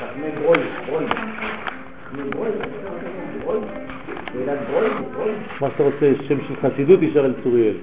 [0.00, 1.04] חכמי ברוי, ברוי.
[4.32, 5.32] תהילת ברוי, ברוי.
[5.60, 7.74] מה שאתה רוצה, שם של חסידות ישר אל צוריאל.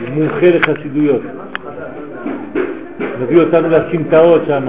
[0.00, 1.22] הוא מומחה לחסידויות.
[3.20, 4.66] מביא אותנו לסמטאות שם,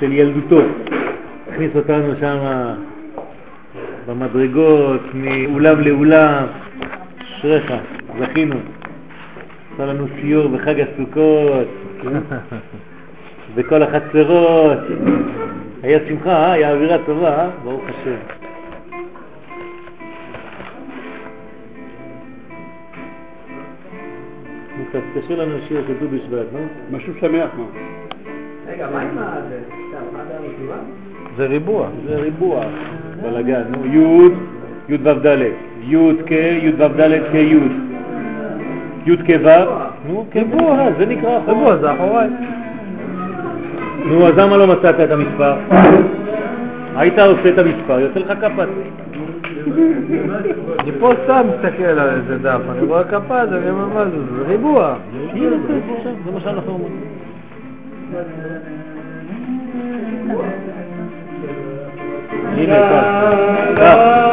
[0.00, 0.60] של ילדותו.
[1.48, 2.36] הכניס אותנו שם
[4.06, 6.46] במדרגות, מאולם לאולם.
[7.38, 7.72] אשריך,
[8.20, 8.56] זכינו.
[9.74, 11.68] עשה לנו סיור בחג הסוכות,
[13.56, 14.78] בכל החצרות.
[15.82, 16.52] היה שמחה, אה?
[16.52, 17.48] היה אווירה טובה, אה?
[17.64, 18.16] ברוך השם.
[25.20, 26.58] תשאיר לנו שיר של ט"ו בשבט, נו?
[26.96, 27.64] משהו שמח, מה?
[28.68, 29.40] רגע, מה עם ה...
[29.48, 29.58] זה?
[29.68, 30.76] סתם, מה זה המסלולה?
[31.36, 32.64] זה ריבוע, זה ריבוע.
[33.22, 34.28] בלגן, נו, י',
[34.88, 35.42] י' ו' ד',
[35.82, 36.30] י' כ',
[36.62, 37.58] י' ו' ד' כ' י',
[39.06, 39.48] י' כ' ו',
[40.08, 42.28] נו, ריבוע, זה נקרא ריבוע, זה אחוריי.
[44.06, 45.54] נו, אז למה לא מצאת את המספר?
[46.96, 48.68] היית עושה את המספר, יוצא לך כפת.
[50.78, 53.02] אני פה סתם מסתכל על איזה דף, אני רואה
[53.40, 54.94] אז אני אומר, מה זה, זה ריבוע.
[56.24, 56.92] זה מה שאנחנו אומרים.
[62.56, 62.76] הנה,
[63.76, 64.26] כך,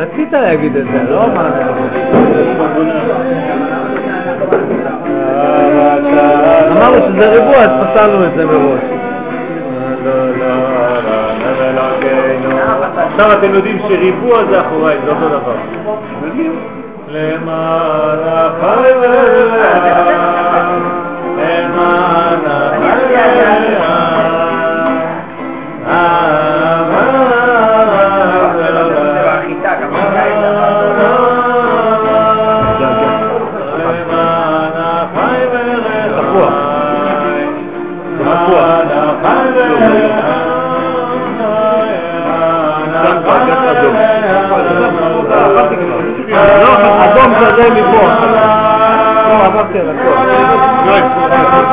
[0.00, 1.50] רצית להגיד את זה, לא מה
[6.72, 8.80] אמרנו שזה ריבוע, אז פסלנו את זה מראש.
[13.12, 15.56] עכשיו אתם יודעים שריבוע זה אחוריי, זה אותו דבר.
[17.08, 20.30] למען החי ולעם,
[21.38, 22.40] למען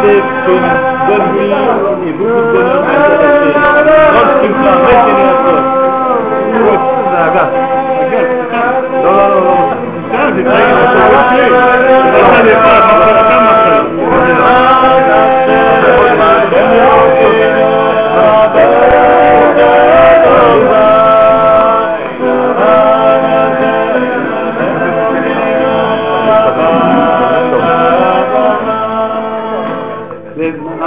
[0.07, 0.86] live from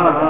[0.03, 0.29] no,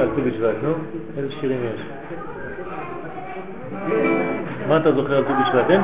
[0.00, 0.72] על ט"ו בשבט, נו?
[1.18, 1.80] איזה שירים יש?
[4.68, 5.70] מה אתה זוכר על ט"ו בשבט?
[5.70, 5.80] אין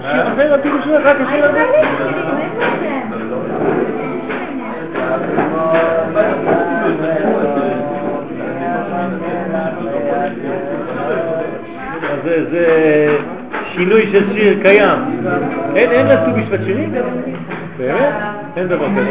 [0.00, 1.64] שיר אחר על ט"ו בשבט, רק השיר הזה?
[12.24, 12.66] זה זה
[13.72, 14.98] שינוי של שיר קיים.
[15.76, 16.94] אין לט"ו בשבט שירים?
[17.78, 18.14] באמת?
[18.56, 19.10] אין דבר כזה.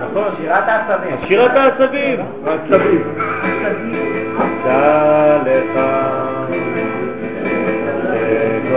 [0.00, 1.16] נכון, שירת העצבים.
[1.26, 2.18] שירת העצבים.
[2.46, 3.02] העצבים.
[4.64, 5.80] דע לך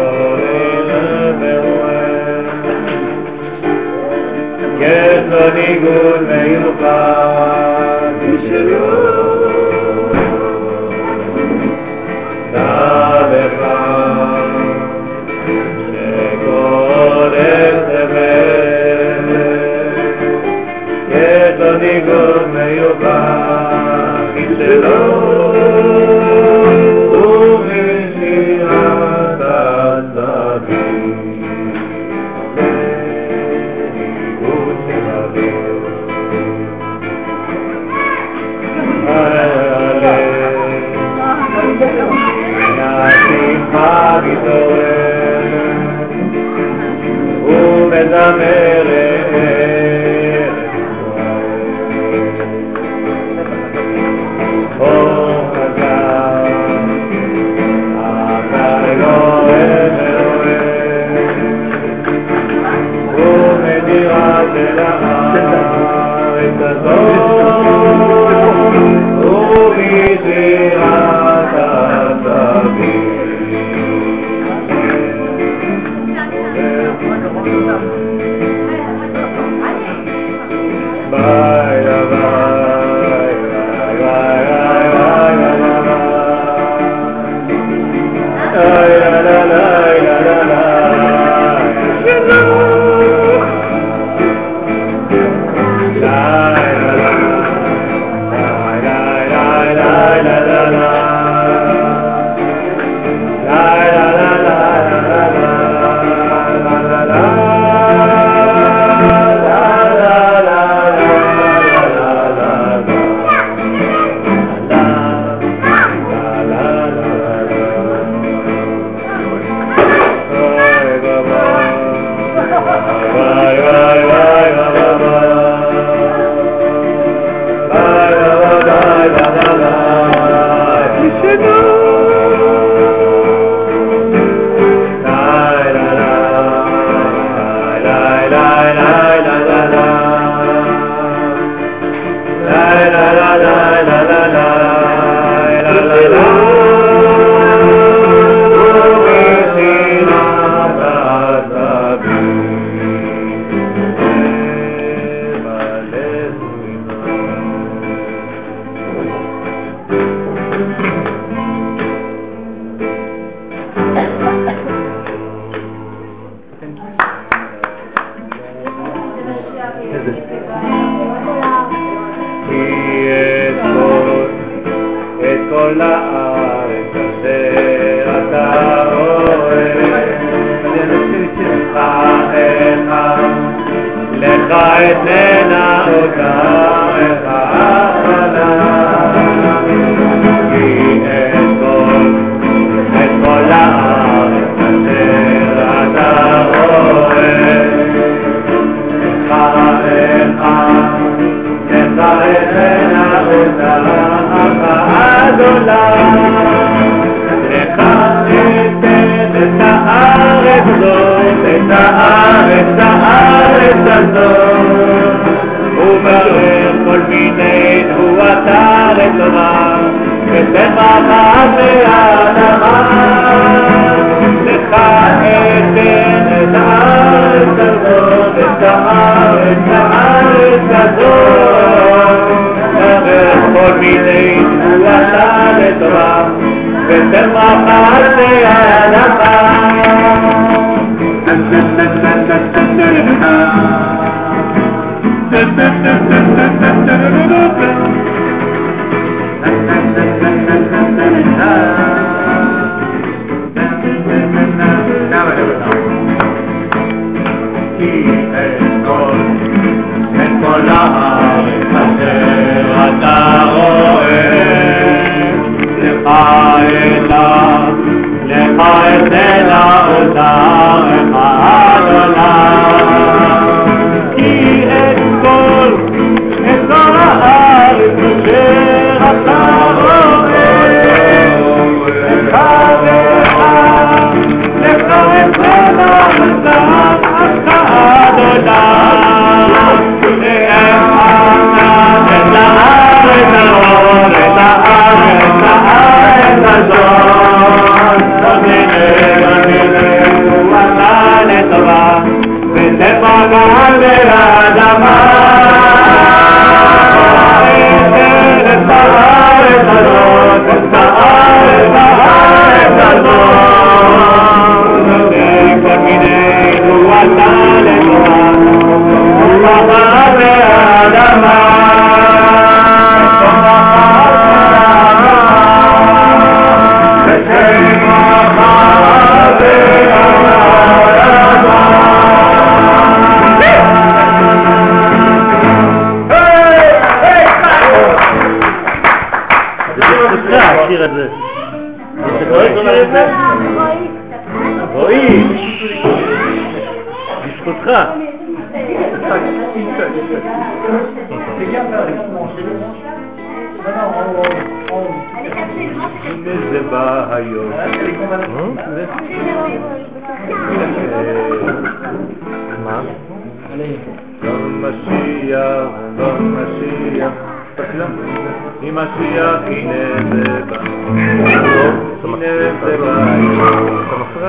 [0.06, 2.46] שקוראים ברואם
[4.80, 7.55] יש לו ניגוד מיוחד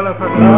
[0.07, 0.56] Rockefeller for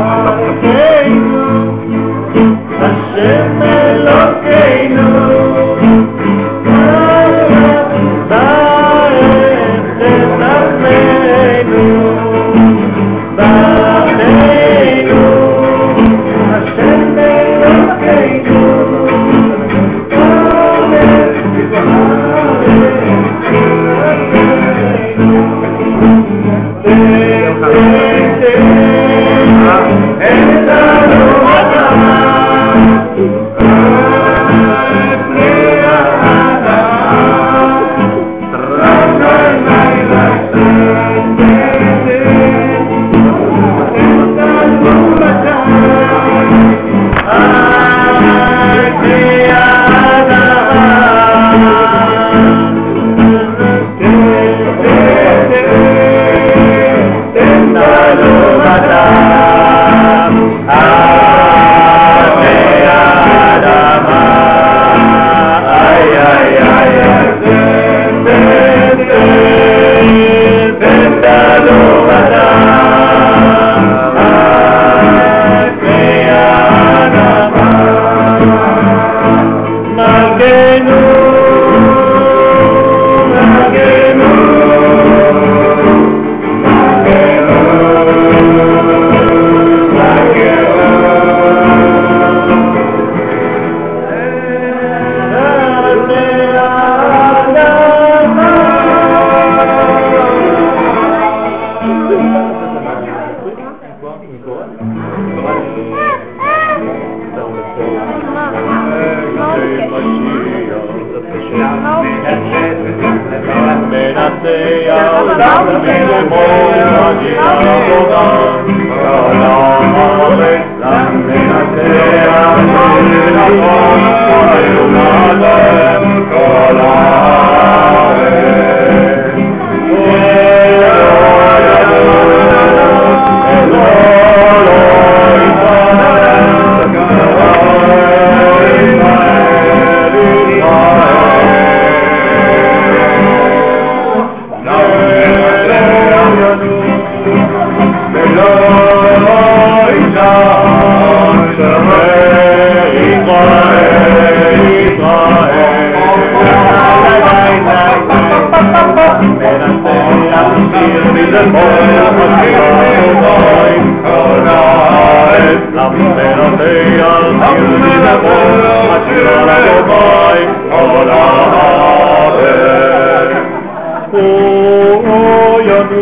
[174.11, 176.01] Oh, Oyanu,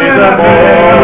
[0.00, 1.03] Israel,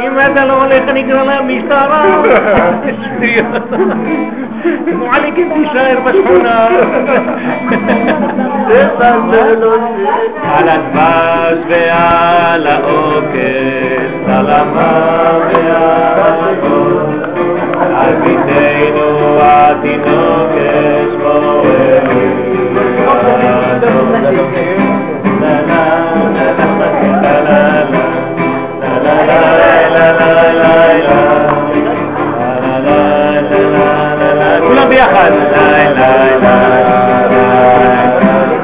[0.00, 2.22] אם אתה לא הולך אני אקרא למשטרה.
[4.86, 6.66] מועליקם תישאר בשכונה.
[10.44, 15.80] על הדבש ועל העוקר, על ועל
[16.16, 17.02] והגול,
[17.96, 22.49] על ביתנו התינוקת שמוררת.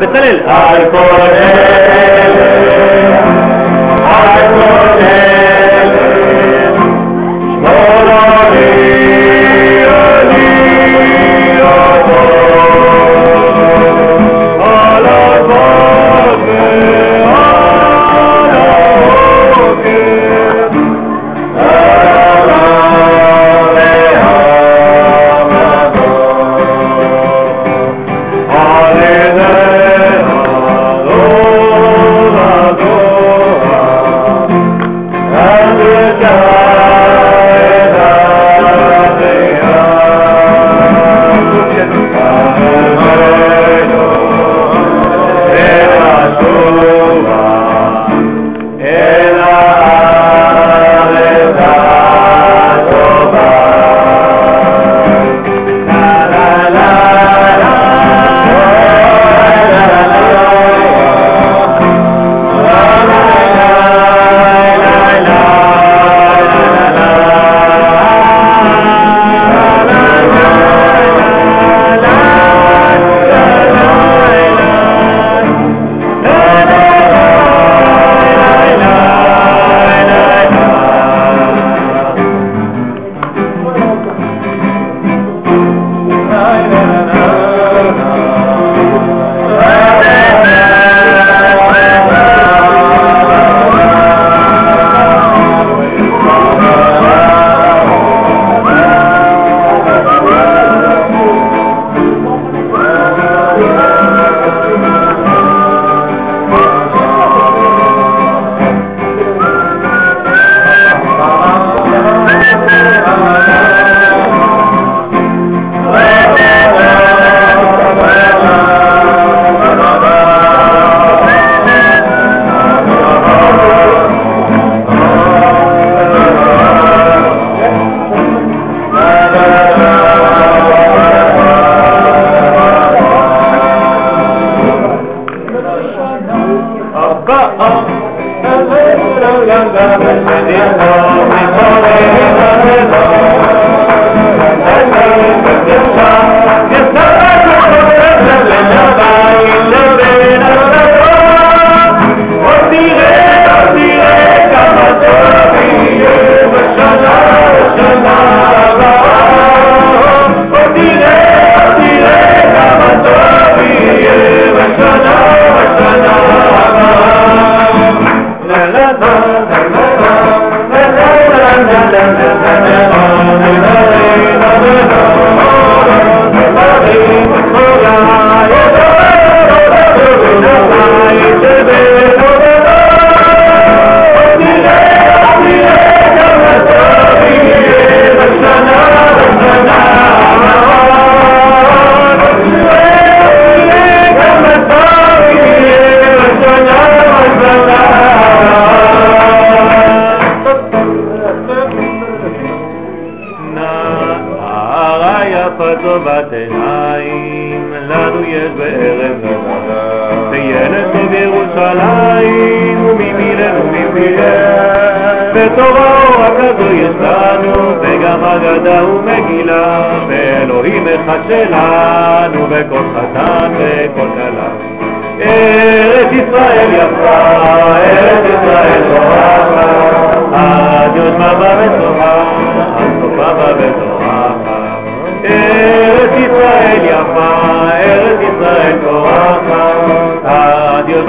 [0.01, 0.43] بالدليل.
[0.49, 1.57] الكورنيل
[4.37, 4.86] الكورنيل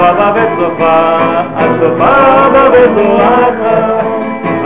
[0.08, 0.96] baba betofa
[1.62, 3.74] at baba betofa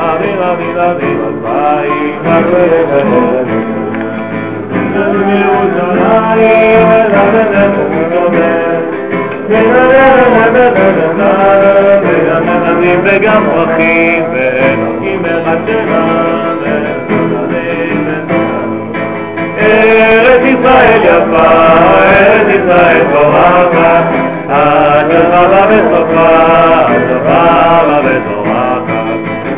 [0.09, 1.11] ave la vida de
[1.43, 2.13] vai
[13.05, 15.93] וגם פרחים ואלוקים מרדשם
[19.59, 21.49] ארץ ישראל יפה,
[22.05, 24.22] ארץ ישראל תורכה
[24.53, 26.29] הקרבה וסופה,
[27.09, 28.83] דבר ותורחת.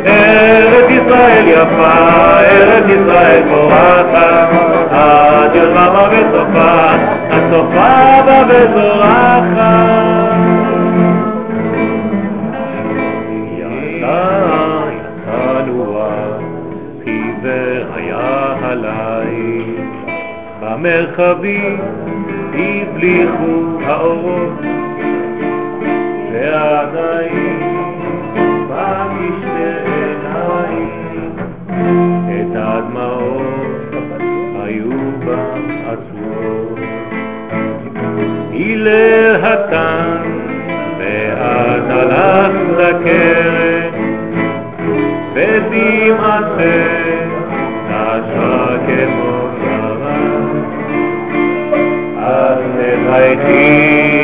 [0.07, 4.49] ארץ ישראל יפה, ארץ ישראל פורחת.
[4.91, 6.95] הקרבה וסופה,
[7.31, 9.95] הסופה בה וזורחת.
[20.85, 21.81] במרחבים
[22.55, 24.74] הבליחו האורות
[38.87, 40.41] הלל הקם,
[40.99, 43.91] ואת הלכת לקרן,
[45.35, 46.95] ודמעתך
[47.89, 50.15] נשרה כמו ירה.
[52.19, 52.59] אז
[53.07, 54.24] תלכי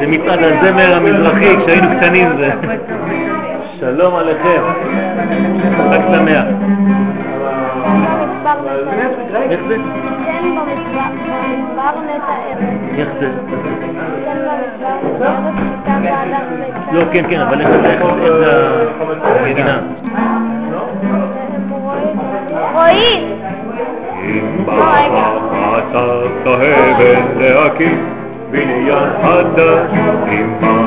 [0.00, 2.50] זה מצעד הזמר המזרחי, כשהיינו קטנים זה.
[3.80, 4.62] שלום עליכם.
[5.90, 6.44] חג שמח.
[9.50, 9.76] איך זה?
[12.98, 13.28] איך זה?
[16.92, 18.04] לא, כן, כן, אבל איך זה, איך
[19.22, 19.78] זה המדינה?
[22.74, 23.22] רואים.
[24.24, 25.92] אם בחרת
[26.44, 28.04] כהבן להקים
[28.50, 29.90] בניין חדש,
[30.28, 30.85] אם בחרת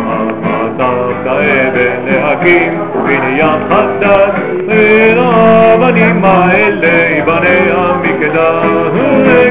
[1.29, 8.65] כהבן להקים בניין חדש, ולאבנים האלה ייבנה המקדש,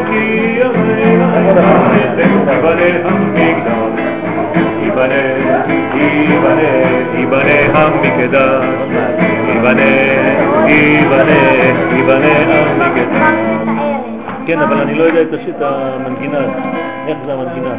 [0.09, 0.59] כי
[2.43, 4.01] ייבנה המקדש,
[4.81, 5.21] ייבנה,
[5.93, 6.71] ייבנה,
[7.17, 8.65] ייבנה המקדש,
[9.47, 9.91] ייבנה,
[10.67, 11.41] ייבנה,
[11.95, 12.33] ייבנה
[12.79, 13.56] המקדש.
[14.48, 16.38] כן, אבל אני לא יודע את השיר, את המנגינה.
[17.06, 17.74] איך זה המנגינה?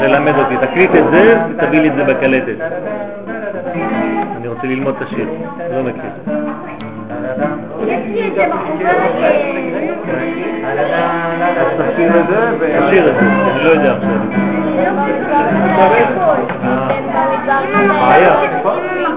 [0.00, 0.56] ללמד אותי.
[0.66, 2.56] תקליט את זה ותביא לי את זה בקלטת.
[4.36, 5.28] אני רוצה ללמוד את השיר.
[5.76, 6.10] לא מכיר.
[11.92, 12.66] תשאיר את זה ו...
[12.86, 14.10] תשאיר את זה, אני לא יודע עכשיו.
[17.88, 18.99] בעיה.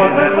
[0.00, 0.40] yeah.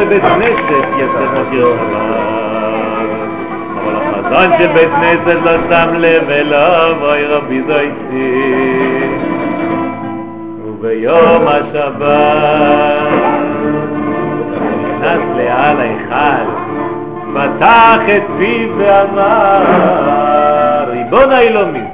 [0.00, 2.28] לבית כנסת, יצא מוקיר שבת.
[3.74, 8.68] אבל החזון של בית כנסת לא שם לב אליו, אוי רבי זויתי.
[10.64, 11.98] וביום השבת
[14.82, 16.46] נכנס לעל ההיכל,
[17.34, 19.64] פתח את פיו ואמר,
[20.90, 21.87] ריבון האילומים,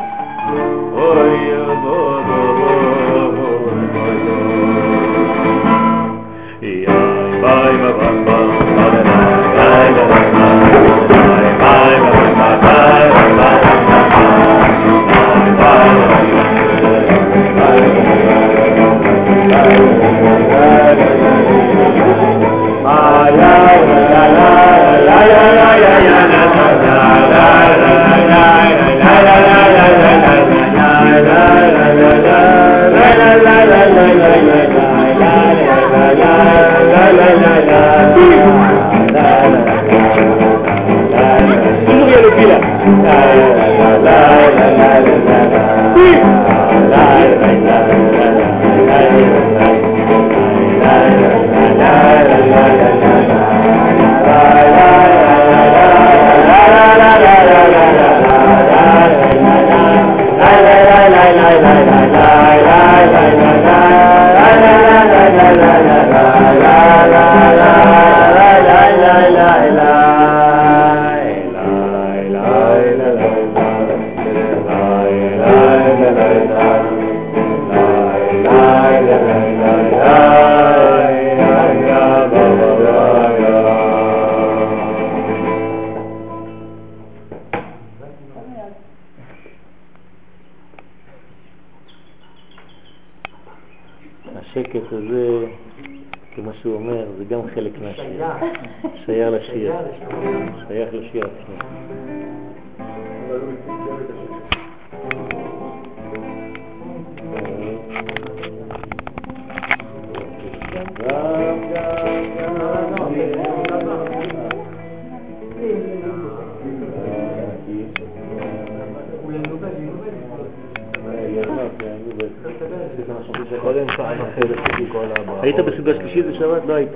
[125.42, 126.62] היית בסעודה שלישית בשבת?
[126.66, 126.88] לא היית.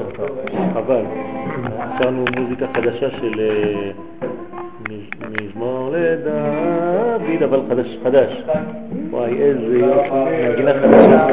[0.75, 1.03] חבל.
[2.03, 3.91] שרנו מוזיקה חדשה של אה,
[4.91, 8.43] מז- מזמור לדוד, אבל חדש, חדש.
[9.11, 10.09] וואי, איזה יופי,
[10.49, 11.27] מנגינה חדשה.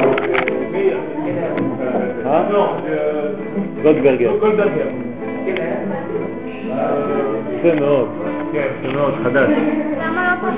[2.25, 2.49] אה?
[3.83, 4.31] גולדברגר.
[7.59, 8.07] יפה מאוד.
[8.53, 9.49] יפה מאוד, חדש.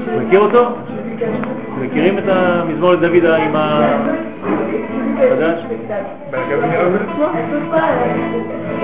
[0.08, 0.22] לא?
[0.22, 0.66] מכיר אותו?
[1.98, 3.98] מכירים את המזמור לדוד עם ה...
[5.30, 5.60] חדש?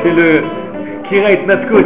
[0.04, 0.40] של
[1.04, 1.86] קיר ההתנתקות.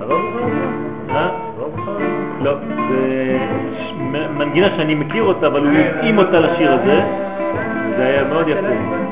[0.00, 0.16] לא?
[1.10, 1.28] אה?
[1.58, 1.68] לא?
[2.40, 2.54] לא,
[2.88, 3.38] זה
[4.38, 7.00] מנגינה שאני מכיר אותה, אבל הוא התאים אותה לשיר הזה,
[7.96, 9.07] זה היה מאוד יפה.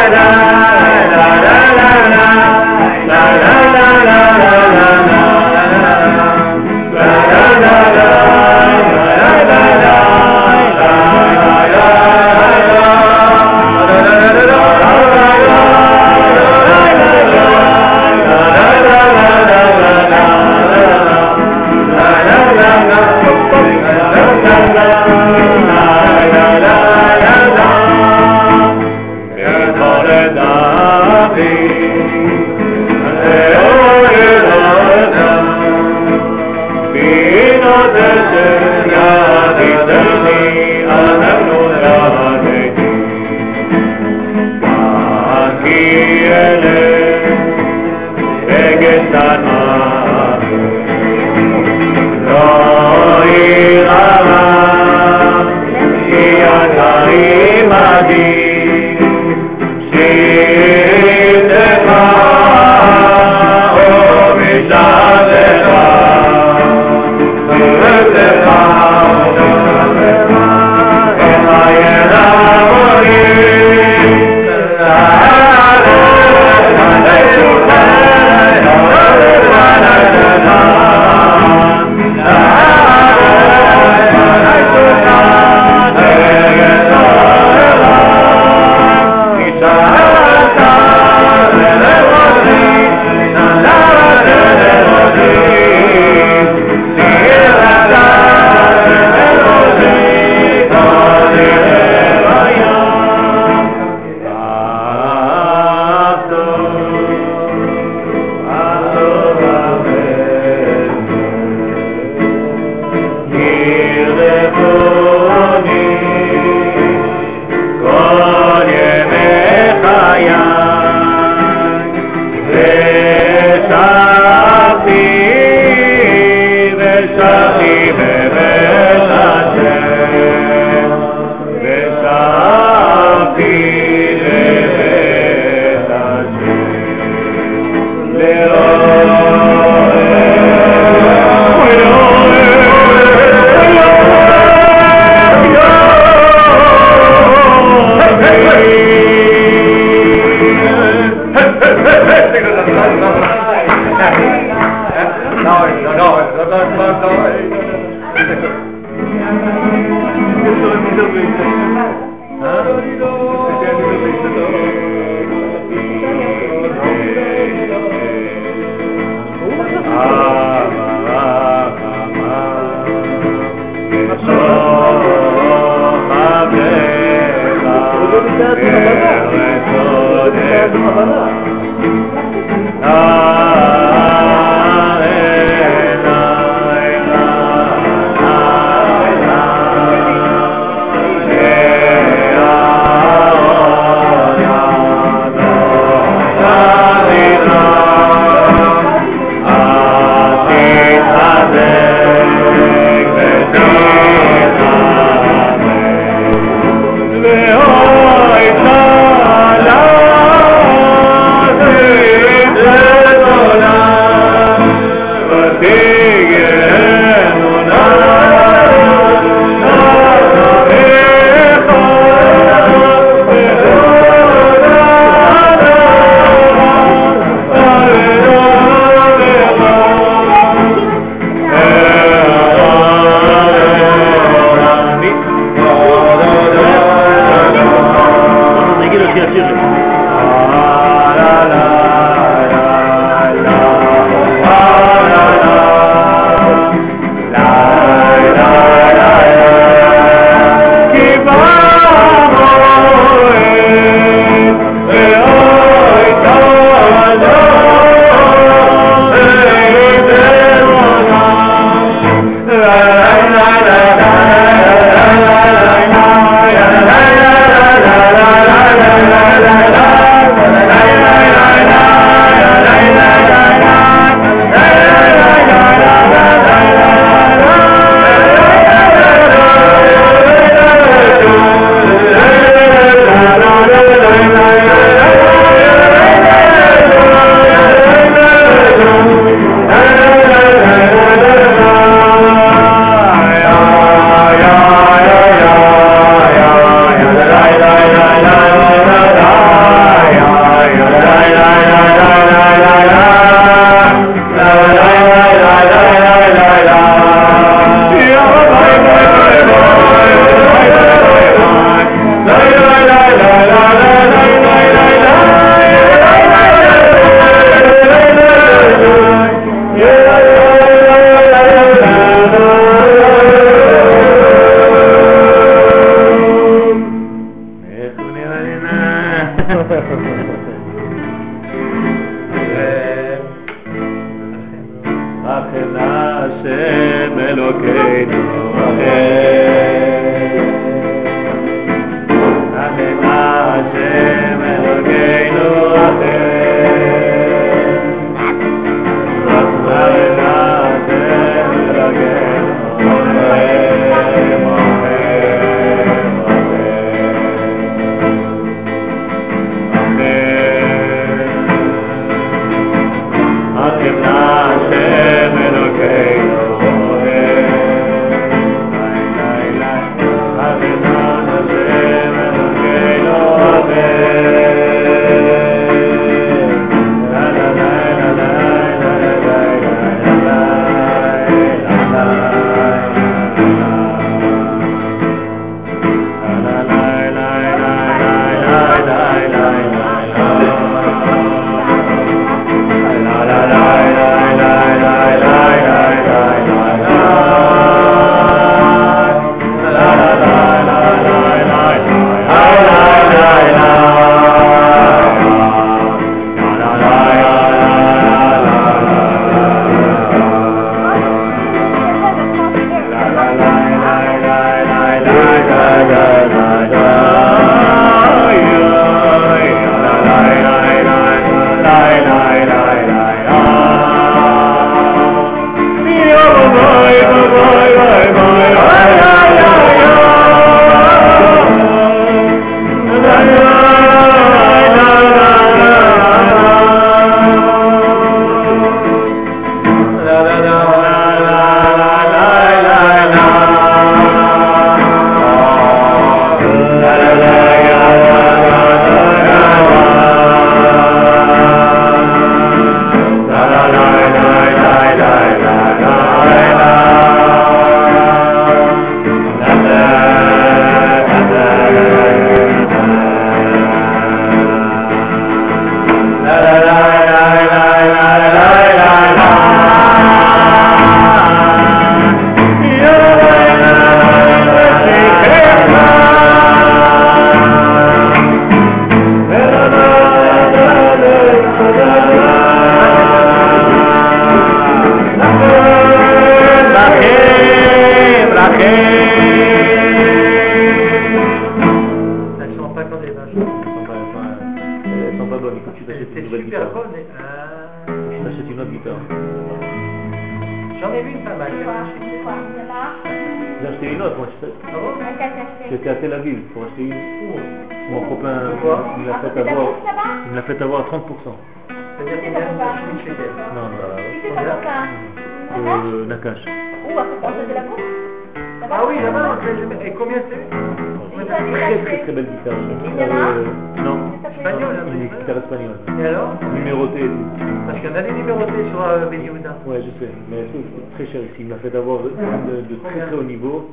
[527.82, 527.96] Michigan.
[527.96, 529.58] Elle est numérotée sur euh, Beniouda.
[529.66, 531.38] Oui, je sais, mais c'est très cher ici.
[531.40, 533.72] Il m'a fait d'abord de, très haut niveau.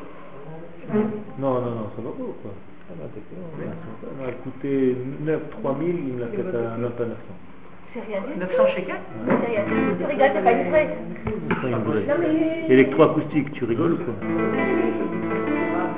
[1.39, 2.51] Non, non, non, ça va beau quoi?
[2.89, 7.17] Ça va, Elle m'a coûté 9, 3000, il me l'a fait à 9 à 900.
[7.93, 8.21] C'est rien.
[8.39, 9.65] 900 chez quelqu'un C'est rien.
[9.99, 10.97] Tu rigoles, c'est pas une vraie.
[12.69, 14.15] Électroacoustique, tu rigoles quoi?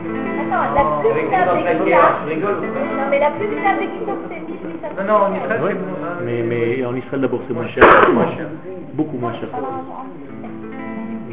[0.00, 1.24] Attends, la plus.
[1.30, 4.88] Non mais la plus simple des guitares, c'est 1800.
[4.98, 5.70] Non, non, en Israël, Ouais.
[5.72, 6.04] c'est bon.
[6.04, 6.18] hein.
[6.24, 7.84] Mais, mais en Israël d'abord c'est moins cher.
[8.12, 8.46] Moins cher.
[8.94, 9.48] Beaucoup moins cher.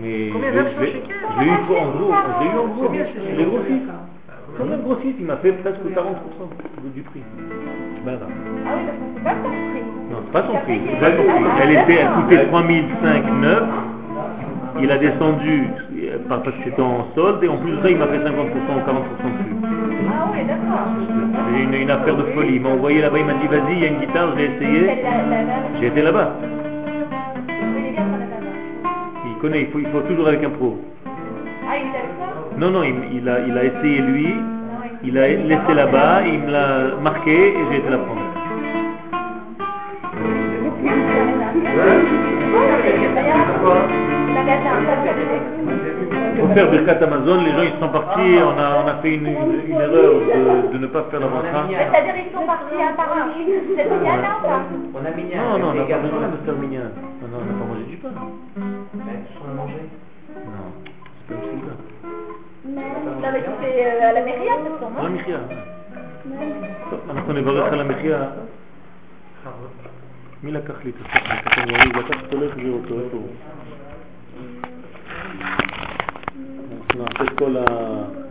[0.01, 2.13] Mais Combien, je, 900 je l'ai eu en gros.
[2.13, 2.93] Je l'ai eu en gros.
[2.93, 3.81] Je l'ai grossi.
[4.57, 7.21] Comme un grossiste, il m'a fait presque 40% du prix.
[8.05, 8.27] Ben non.
[8.65, 8.81] Ah oui,
[9.15, 9.83] c'est pas son prix.
[10.09, 10.81] Non, c'est pas son prix.
[11.01, 11.05] Ah,
[11.63, 13.63] Elle était, elle coûtait 3005 neuf.
[14.79, 15.67] Il a descendu
[16.29, 18.29] parce que c'était en solde et en plus de ça, il m'a fait 50% ou
[18.29, 19.55] 40% dessus.
[20.09, 20.87] Ah oui, d'accord.
[21.53, 22.55] C'est une, une affaire de folie.
[22.55, 24.45] Il m'a envoyé là-bas, il m'a dit vas-y, il y a une guitare, je l'ai
[24.45, 24.89] essayé.
[25.79, 26.31] J'ai été là-bas.
[29.25, 30.77] Il connaît, il faut, il faut toujours avec un pro.
[31.05, 34.33] Ah, il ça Non, non, il, il a, il a essayé lui,
[35.03, 38.21] il a laissé là-bas, il me l'a marqué et j'ai été la prendre.
[46.38, 49.26] Pour faire Birkat Amazon, les gens ils sont partis, on a, on a fait une,
[49.26, 51.66] une- une erreur de, de ne pas faire la mantra.
[51.68, 53.26] C'est-à-dire ils sont partis un par un.
[53.36, 54.60] C'est bien là ou pas
[54.94, 56.88] On a mis Non, non, on n'a pas besoin de faire mignon.
[57.20, 58.08] Non, non, on n'a pas mangé du pain.
[58.16, 58.26] Non,
[59.42, 59.74] On a mangé.
[60.26, 61.72] c'est pas possible.
[62.64, 65.38] Non, mais c'est euh, à la mairie, ce sont, Non, non Michia.
[66.90, 68.18] טוב, אנחנו נברך על המחיה.
[70.43, 71.33] מי לקח לי את הספר?
[71.33, 73.29] הקטן יריב לקח אותו, לא אותו, איפה הוא?
[76.95, 78.26] נעשה את כל ה...